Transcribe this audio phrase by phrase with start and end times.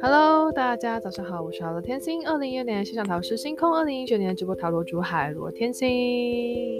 [0.00, 2.24] Hello，大家早上好，我是好罗天星。
[2.28, 6.78] 二零一二年线上塔罗师星空，二零一九年直播塔罗主海罗天星。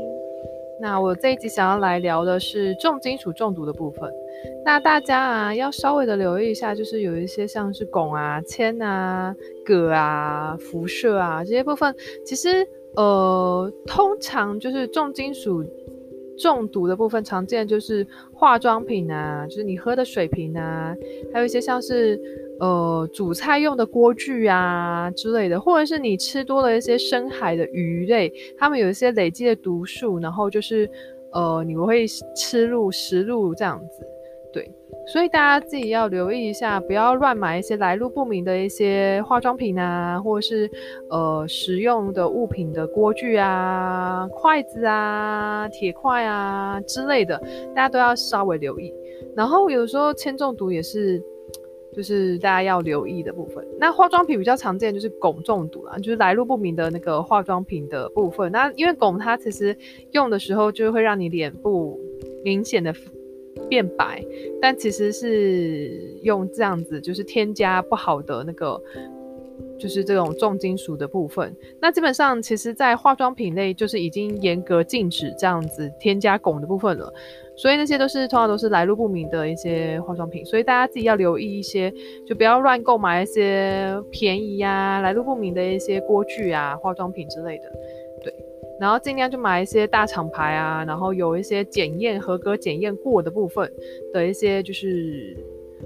[0.80, 4.12] 那我这一集想要来聊的是重金属中毒的部分。
[4.64, 9.34] 那大家啊，要稍微的留意一下，就是有一些像是汞啊、铅啊、
[9.64, 12.66] 铬啊、辐射啊这些部分，其实
[12.96, 15.64] 呃，通常就是重金属
[16.38, 20.94] 中毒的部分，常见就是化妆品啊，就是你喝的水瓶啊，
[21.32, 22.20] 还有一些像是
[22.60, 30.90] 呃煮菜用的锅具啊之类的，或者是你吃多了一些深海的鱼类，它们有一些累积的毒素，然后就是
[31.32, 34.04] 呃你们会吃入食入这样子。
[34.52, 34.70] 对，
[35.06, 40.70] 所以大家自己要留意一下，不要乱买一些来路不明的一些化妆品啊，或者是
[41.10, 47.38] 呃食用的物品的锅具啊、筷子啊、铁块啊之类的，
[47.74, 48.92] 大家都要稍微留意。
[49.36, 51.22] 然后有时候铅中毒也是，
[51.92, 53.64] 就是大家要留意的部分。
[53.78, 58.50] 那化妆品比较常见就是汞中毒啦，就是来路不明的那个化妆品的部分。
[58.50, 59.76] 那因为汞它其实
[60.12, 62.00] 用的时候就会让你脸部
[62.42, 62.92] 明显的。
[63.68, 64.24] 变白，
[64.60, 68.80] 但其实是用这样子，就是添加不好的那个，
[69.78, 71.54] 就是这种重金属的部分。
[71.80, 77.12] 那基本上，其实，在化妆品类，就是已经严格禁止这样子添加汞的部分了。
[77.56, 81.88] 所以那些都是通常都是来路不明的一些化妆品，所以大家自己要留意一些，
[82.26, 87.72] 就不要乱购买一些便宜呀、来路不明的一些锅具啊、化妆品之类的。
[88.84, 93.72] 然后尽量就买一些大厂牌啊，然后有一些检验合格、检验过的部分
[94.12, 95.34] 的一些就是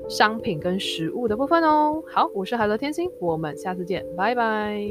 [0.08, 2.02] 商品跟实物的部分哦。
[2.08, 4.82] 好，我是海乐天星，我们下次见，拜拜。